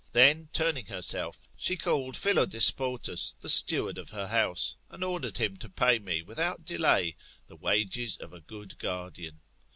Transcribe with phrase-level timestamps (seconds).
[0.13, 5.69] Then turning herself, she called Philodespotus^, the steward of her house, and ordered him to
[5.69, 9.41] pay me, without delay, the wages of a good guardian.